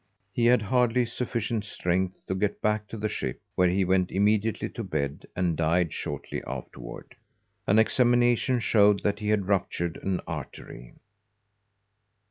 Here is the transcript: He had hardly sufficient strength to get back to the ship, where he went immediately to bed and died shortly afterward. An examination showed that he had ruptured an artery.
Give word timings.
He 0.33 0.47
had 0.47 0.63
hardly 0.63 1.05
sufficient 1.05 1.63
strength 1.63 2.25
to 2.25 2.33
get 2.33 2.59
back 2.59 2.87
to 2.87 2.97
the 2.97 3.07
ship, 3.07 3.39
where 3.53 3.69
he 3.69 3.85
went 3.85 4.09
immediately 4.09 4.67
to 4.69 4.83
bed 4.83 5.27
and 5.35 5.55
died 5.55 5.93
shortly 5.93 6.41
afterward. 6.47 7.15
An 7.67 7.77
examination 7.77 8.59
showed 8.61 9.03
that 9.03 9.19
he 9.19 9.29
had 9.29 9.47
ruptured 9.47 9.97
an 10.01 10.19
artery. 10.25 10.95